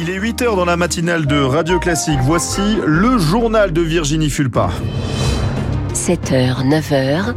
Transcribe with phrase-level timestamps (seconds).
[0.00, 2.20] Il est 8h dans la matinale de Radio Classique.
[2.22, 4.70] Voici le journal de Virginie Fulpa.
[5.92, 7.34] 7h, 9h,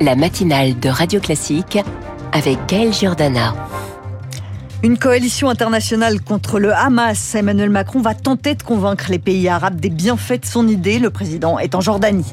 [0.00, 1.78] la matinale de Radio Classique
[2.32, 3.54] avec Gaël Giordana.
[4.84, 7.34] Une coalition internationale contre le Hamas.
[7.34, 10.98] Emmanuel Macron va tenter de convaincre les pays arabes des bienfaits de son idée.
[10.98, 12.30] Le président est en Jordanie.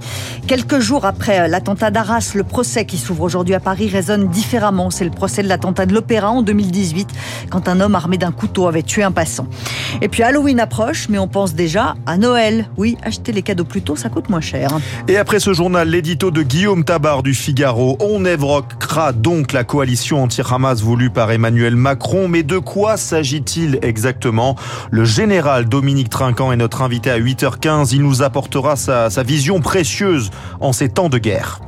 [0.47, 4.89] Quelques jours après l'attentat d'Arras, le procès qui s'ouvre aujourd'hui à Paris résonne différemment.
[4.89, 7.07] C'est le procès de l'attentat de l'Opéra en 2018,
[7.49, 9.47] quand un homme armé d'un couteau avait tué un passant.
[10.01, 12.67] Et puis Halloween approche, mais on pense déjà à Noël.
[12.75, 14.71] Oui, acheter les cadeaux plus tôt, ça coûte moins cher.
[15.07, 17.95] Et après ce journal, l'édito de Guillaume Tabar du Figaro.
[18.01, 24.55] On évoquera donc la coalition anti-Hamas voulue par Emmanuel Macron, mais de quoi s'agit-il exactement?
[24.89, 27.89] Le général Dominique Trinquant est notre invité à 8h15.
[27.93, 31.59] Il nous apportera sa, sa vision précieuse en ces temps de guerre.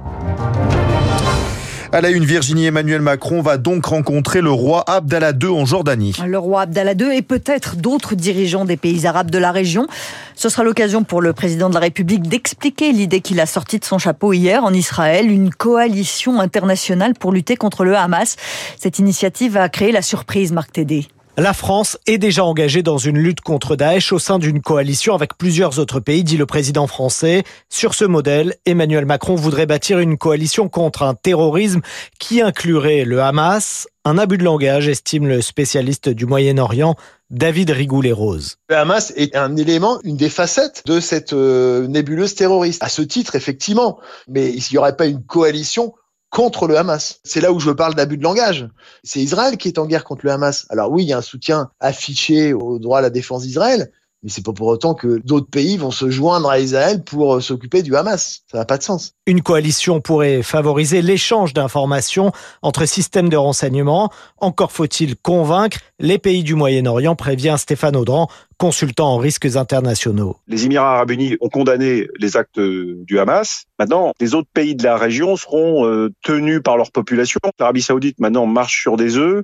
[1.94, 6.16] À la une, Virginie Emmanuel Macron va donc rencontrer le roi Abdallah II en Jordanie.
[6.26, 9.86] Le roi Abdallah II et peut-être d'autres dirigeants des pays arabes de la région.
[10.34, 13.85] Ce sera l'occasion pour le président de la République d'expliquer l'idée qu'il a sortie de
[13.85, 18.38] son chapeau hier en Israël, une coalition internationale pour lutter contre le Hamas.
[18.80, 21.07] Cette initiative a créé la surprise, Marc Tédé.
[21.35, 25.35] La France est déjà engagée dans une lutte contre Daesh au sein d'une coalition avec
[25.35, 27.43] plusieurs autres pays, dit le président français.
[27.70, 31.81] Sur ce modèle, Emmanuel Macron voudrait bâtir une coalition contre un terrorisme
[32.20, 33.87] qui inclurait le Hamas.
[34.05, 36.95] Un abus de langage, estime le spécialiste du Moyen-Orient,
[37.31, 38.57] David Rigoulet-Rose.
[38.70, 42.84] Le Hamas est un élément, une des facettes de cette euh, nébuleuse terroriste.
[42.84, 43.98] À ce titre, effectivement.
[44.27, 45.95] Mais il n'y aurait pas une coalition
[46.34, 47.20] contre le Hamas.
[47.23, 48.67] C'est là où je parle d'abus de langage.
[49.03, 50.65] C'est Israël qui est en guerre contre le Hamas.
[50.70, 53.91] Alors oui, il y a un soutien affiché au droit à la défense d'Israël,
[54.23, 57.84] mais c'est pas pour autant que d'autres pays vont se joindre à Israël pour s'occuper
[57.84, 58.41] du Hamas.
[58.51, 59.11] Ça n'a pas de sens.
[59.27, 62.31] Une coalition pourrait favoriser l'échange d'informations
[62.63, 64.09] entre systèmes de renseignement.
[64.39, 68.28] Encore faut-il convaincre les pays du Moyen-Orient, prévient Stéphane Audran,
[68.64, 70.38] consultant en risques internationaux.
[70.47, 73.66] Les Émirats arabes unis ont condamné les actes du Hamas.
[73.78, 77.41] Maintenant, les autres pays de la région seront euh, tenus par leur population.
[77.59, 79.44] L'Arabie saoudite maintenant marche sur des œufs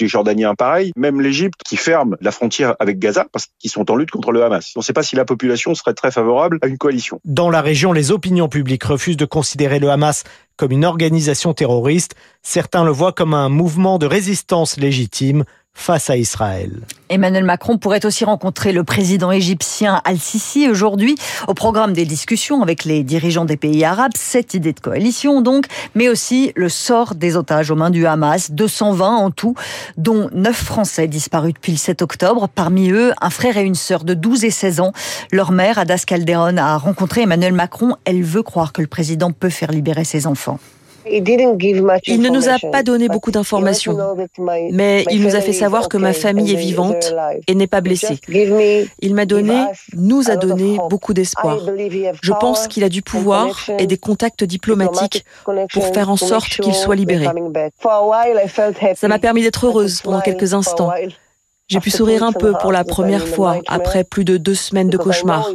[0.00, 3.96] les Jordaniens pareil, même l'Égypte qui ferme la frontière avec Gaza parce qu'ils sont en
[3.96, 4.72] lutte contre le Hamas.
[4.76, 7.20] On ne sait pas si la population serait très favorable à une coalition.
[7.24, 10.24] Dans la région, les opinions publiques refusent de considérer le Hamas
[10.56, 12.14] comme une organisation terroriste.
[12.42, 15.44] Certains le voient comme un mouvement de résistance légitime
[15.80, 16.82] face à Israël.
[17.08, 21.16] Emmanuel Macron pourrait aussi rencontrer le président égyptien Al-Sisi aujourd'hui
[21.48, 25.64] au programme des discussions avec les dirigeants des pays arabes, cette idée de coalition donc,
[25.94, 29.54] mais aussi le sort des otages aux mains du Hamas, 220 en tout,
[29.96, 34.04] dont 9 Français disparus depuis le 7 octobre, parmi eux un frère et une sœur
[34.04, 34.92] de 12 et 16 ans.
[35.32, 39.50] Leur mère, Adas Calderon, a rencontré Emmanuel Macron, elle veut croire que le président peut
[39.50, 40.60] faire libérer ses enfants.
[41.06, 43.96] Il ne nous a pas donné beaucoup d'informations,
[44.70, 47.14] mais il nous a fait savoir que ma famille est vivante
[47.46, 48.18] et n'est pas blessée.
[49.00, 51.58] Il m'a donné, nous a donné beaucoup d'espoir.
[52.22, 55.24] Je pense qu'il a du pouvoir et des contacts diplomatiques
[55.72, 57.26] pour faire en sorte qu'il soit libéré.
[58.94, 60.92] Ça m'a permis d'être heureuse pendant quelques instants.
[61.68, 64.96] J'ai pu sourire un peu pour la première fois après plus de deux semaines de
[64.98, 65.48] cauchemar,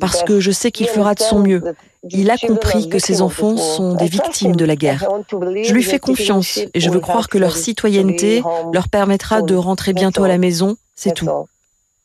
[0.00, 1.62] parce que je sais qu'il fera de son mieux.
[2.10, 5.08] Il a compris que ses enfants sont des victimes de la guerre.
[5.30, 8.42] Je lui fais confiance et je veux croire que leur citoyenneté
[8.72, 10.76] leur permettra de rentrer bientôt à la maison.
[10.94, 11.28] C'est tout.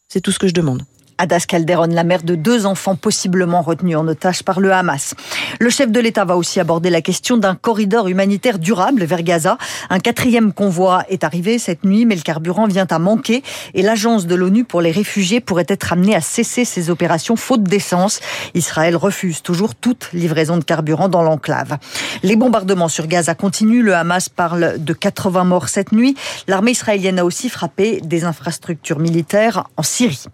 [0.07, 0.83] C'est tout ce que je demande.
[1.17, 5.15] Adas Calderon, la mère de deux enfants possiblement retenus en otage par le Hamas.
[5.59, 9.57] Le chef de l'État va aussi aborder la question d'un corridor humanitaire durable vers Gaza.
[9.89, 14.27] Un quatrième convoi est arrivé cette nuit, mais le carburant vient à manquer et l'agence
[14.27, 18.19] de l'ONU pour les réfugiés pourrait être amenée à cesser ses opérations faute d'essence.
[18.53, 21.77] Israël refuse toujours toute livraison de carburant dans l'enclave.
[22.23, 23.83] Les bombardements sur Gaza continuent.
[23.83, 26.15] Le Hamas parle de 80 morts cette nuit.
[26.47, 30.25] L'armée israélienne a aussi frappé des infrastructures militaires en Syrie.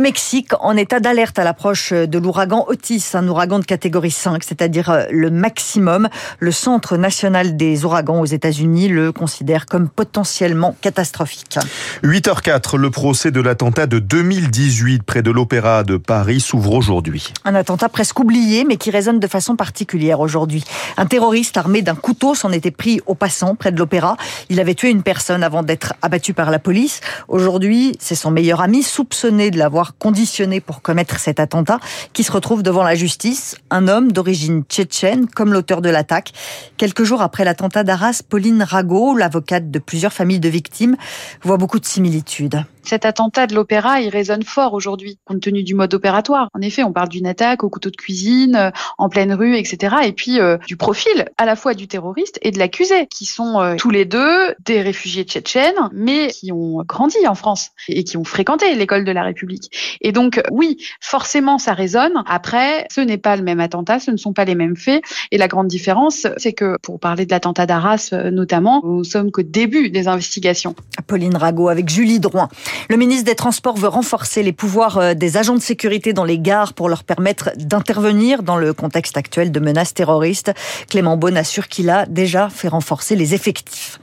[0.00, 4.90] Mexique en état d'alerte à l'approche de l'ouragan Otis, un ouragan de catégorie 5, c'est-à-dire
[4.90, 6.08] euh, le maximum.
[6.38, 11.58] Le Centre national des ouragans aux États-Unis le considère comme potentiellement catastrophique.
[12.04, 17.32] 8h04, le procès de l'attentat de 2018 près de l'Opéra de Paris s'ouvre aujourd'hui.
[17.44, 20.64] Un attentat presque oublié, mais qui résonne de façon particulière aujourd'hui.
[20.96, 24.16] Un terroriste armé d'un couteau s'en était pris au passant près de l'Opéra.
[24.48, 27.00] Il avait tué une personne avant d'être abattu par la police.
[27.28, 31.80] Aujourd'hui, c'est son meilleur ami soupçonné de l'avoir conditionné pour commettre cet attentat,
[32.12, 33.56] qui se retrouve devant la justice.
[33.70, 36.32] Un homme d'origine tchétchène, comme l'auteur de l'attaque.
[36.76, 40.96] Quelques jours après l'attentat d'Arras, Pauline Rago, l'avocate de plusieurs familles de victimes,
[41.42, 42.64] voit beaucoup de similitudes.
[42.88, 46.48] Cet attentat de l'opéra, il résonne fort aujourd'hui, compte tenu du mode opératoire.
[46.54, 49.96] En effet, on parle d'une attaque au couteau de cuisine, euh, en pleine rue, etc.
[50.04, 53.60] Et puis euh, du profil à la fois du terroriste et de l'accusé, qui sont
[53.60, 58.16] euh, tous les deux des réfugiés tchétchènes, mais qui ont grandi en France et qui
[58.16, 59.70] ont fréquenté l'école de la République.
[60.00, 62.12] Et donc, oui, forcément, ça résonne.
[62.26, 65.02] Après, ce n'est pas le même attentat, ce ne sont pas les mêmes faits.
[65.30, 69.42] Et la grande différence, c'est que, pour parler de l'attentat d'Arras notamment, nous sommes qu'au
[69.42, 70.74] début des investigations.
[71.06, 72.48] Pauline Rago avec Julie Drouin.
[72.88, 76.38] Le ministre des Transports veut renforcer les pouvoirs euh, des agents de sécurité dans les
[76.38, 80.52] gares pour leur permettre d'intervenir dans le contexte actuel de menaces terroristes.
[80.88, 83.98] Clément Beaune assure qu'il a déjà fait renforcer les effectifs.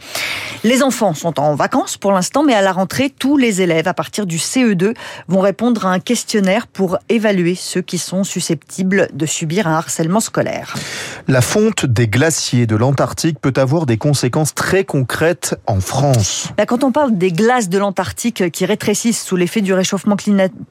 [0.64, 3.94] Les enfants sont en vacances pour l'instant, mais à la rentrée, tous les élèves à
[3.94, 4.94] partir du CE2
[5.28, 10.20] vont répondre à un questionnaire pour évaluer ceux qui sont susceptibles de subir un harcèlement
[10.20, 10.76] scolaire.
[11.28, 16.50] La fonte des glaciers de l'Antarctique peut avoir des conséquences très concrètes en France.
[16.58, 20.16] Bah, quand on parle des glaces de l'Antarctique qui rétrécissent sous l'effet du réchauffement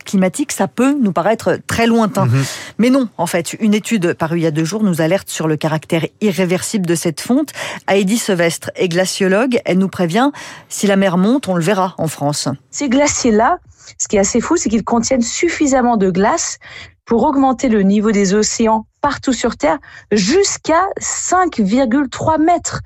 [0.05, 2.27] climatique, ça peut nous paraître très lointain.
[2.27, 2.45] Mhm.
[2.79, 5.49] Mais non, en fait, une étude parue il y a deux jours nous alerte sur
[5.49, 7.51] le caractère irréversible de cette fonte.
[7.89, 9.61] Heidi Sevestre est glaciologue.
[9.65, 10.31] Elle nous prévient,
[10.69, 12.49] si la mer monte, on le verra en France.
[12.71, 13.59] Ces glaciers-là,
[13.99, 16.59] ce qui est assez fou, c'est qu'ils contiennent suffisamment de glace
[17.05, 19.77] pour augmenter le niveau des océans partout sur Terre
[20.13, 22.81] jusqu'à 5,3 mètres.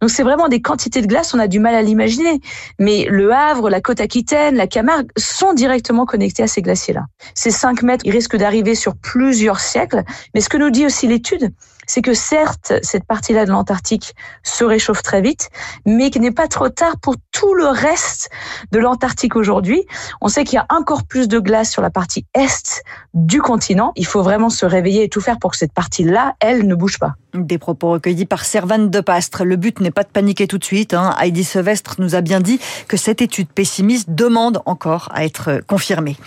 [0.00, 2.40] Donc c'est vraiment des quantités de glace, on a du mal à l'imaginer.
[2.78, 7.06] Mais le Havre, la côte Aquitaine, la Camargue sont directement connectés à ces glaciers-là.
[7.34, 10.04] Ces 5 mètres, ils risquent d'arriver sur plusieurs siècles.
[10.32, 11.52] Mais ce que nous dit aussi l'étude,
[11.86, 15.50] c'est que certes, cette partie-là de l'Antarctique se réchauffe très vite,
[15.86, 18.30] mais qu'il n'est pas trop tard pour tout le reste
[18.72, 19.84] de l'Antarctique aujourd'hui.
[20.20, 22.82] On sait qu'il y a encore plus de glace sur la partie est
[23.12, 23.92] du continent.
[23.96, 26.98] Il faut vraiment se réveiller et tout faire pour que cette partie-là, elle, ne bouge
[26.98, 27.14] pas.
[27.32, 29.46] Des propos recueillis par Servane de Pastre.
[29.46, 30.92] Le but n'est pas de paniquer tout de suite.
[30.92, 31.16] Hein.
[31.18, 36.18] Heidi Sevestre nous a bien dit que cette étude pessimiste demande encore à être confirmée.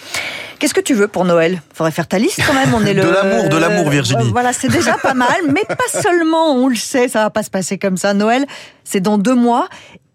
[0.60, 1.62] Qu'est-ce que tu veux pour Noël?
[1.74, 2.74] Faudrait faire ta liste quand même.
[2.74, 3.04] On est le...
[3.04, 4.32] de l'amour, de l'amour, Virginie.
[4.32, 6.54] voilà, c'est déjà pas mal, mais pas seulement.
[6.54, 8.14] On le sait, ça va pas se passer comme ça.
[8.14, 8.46] Noël,
[8.84, 9.68] c'est dans deux mois.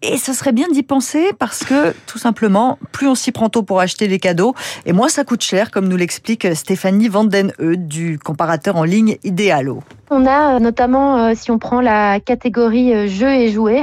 [0.05, 3.63] Et ce serait bien d'y penser parce que, tout simplement, plus on s'y prend tôt
[3.63, 4.53] pour acheter les cadeaux,
[4.85, 9.81] et moins ça coûte cher, comme nous l'explique Stéphanie Vandenheud du comparateur en ligne Idealo.
[10.09, 13.81] On a euh, notamment, euh, si on prend la catégorie euh, jeux et jouets,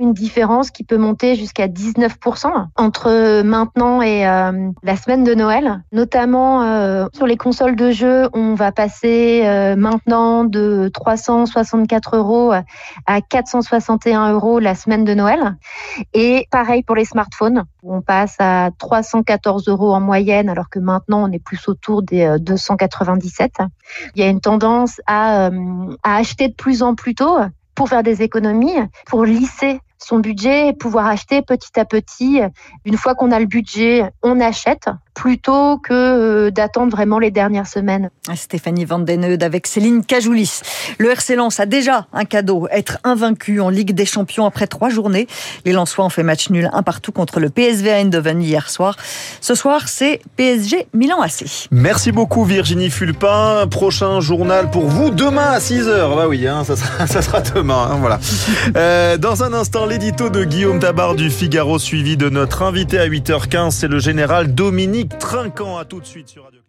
[0.00, 5.84] une différence qui peut monter jusqu'à 19% entre maintenant et euh, la semaine de Noël.
[5.92, 12.52] Notamment euh, sur les consoles de jeux, on va passer euh, maintenant de 364 euros
[13.06, 15.56] à 461 euros la semaine de Noël.
[16.14, 21.28] Et pareil pour les smartphones, on passe à 314 euros en moyenne, alors que maintenant
[21.28, 23.56] on est plus autour des 297.
[24.14, 25.50] Il y a une tendance à
[26.02, 27.36] acheter de plus en plus tôt
[27.74, 28.76] pour faire des économies,
[29.06, 32.40] pour lisser son budget et pouvoir acheter petit à petit.
[32.84, 37.66] Une fois qu'on a le budget, on achète plutôt que euh, d'attendre vraiment les dernières
[37.66, 38.10] semaines.
[38.34, 40.60] Stéphanie Vandeneude avec Céline Cajoulis.
[40.98, 44.88] Le RC Lens a déjà un cadeau, être invaincu en Ligue des Champions après trois
[44.88, 45.26] journées.
[45.66, 48.96] Les Lensois ont fait match nul un partout contre le PSV Eindhoven hier soir.
[49.42, 51.68] Ce soir, c'est PSG Milan AC.
[51.70, 53.66] Merci beaucoup Virginie Fulpin.
[53.70, 56.16] Prochain journal pour vous demain à 6h.
[56.16, 57.88] Bah oui, hein, ça, sera, ça, sera, demain.
[57.90, 58.20] Hein, voilà.
[58.76, 63.08] Euh, dans un instant, l'édito de Guillaume Tabar du Figaro suivi de notre invité à
[63.08, 65.78] 8h15, c'est le général Dominique Trinquant.
[65.78, 66.60] À tout de suite sur Radio